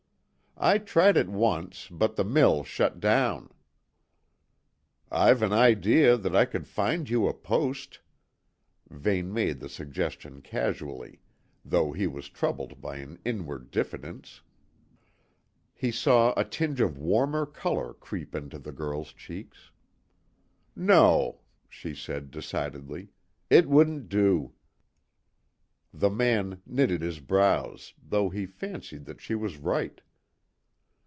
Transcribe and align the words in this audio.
"I 0.63 0.77
tried 0.77 1.17
it 1.17 1.27
once, 1.27 1.87
but 1.89 2.15
the 2.17 2.23
mill 2.23 2.63
shut 2.63 2.99
down." 2.99 3.51
"I've 5.09 5.41
an 5.41 5.53
idea 5.53 6.15
that 6.17 6.35
I 6.35 6.45
could 6.45 6.67
find 6.67 7.09
you 7.09 7.27
a 7.27 7.33
post," 7.33 7.99
Vane 8.87 9.33
made 9.33 9.59
the 9.59 9.69
suggestion 9.69 10.39
casually, 10.43 11.19
though 11.65 11.93
he 11.93 12.05
was 12.05 12.29
troubled 12.29 12.79
by 12.79 12.97
an 12.97 13.17
inward 13.25 13.71
diffidence. 13.71 14.41
He 15.73 15.89
saw 15.89 16.31
a 16.37 16.45
tinge 16.45 16.79
of 16.79 16.95
warmer 16.95 17.47
colour 17.47 17.95
creep 17.95 18.35
into 18.35 18.59
the 18.59 18.73
girl's 18.73 19.13
cheeks. 19.13 19.71
"No," 20.75 21.41
she 21.69 21.95
said 21.95 22.29
decidedly. 22.29 23.09
"It 23.49 23.67
wouldn't 23.67 24.09
do." 24.09 24.53
The 25.91 26.11
man 26.11 26.61
knitted 26.67 27.01
his 27.01 27.19
brows, 27.19 27.95
though 27.99 28.29
he 28.29 28.45
fancied 28.45 29.05
that 29.05 29.21
she 29.21 29.33
was 29.33 29.57
right. 29.57 30.01